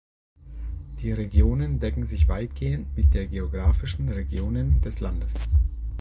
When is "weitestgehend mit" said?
2.27-3.13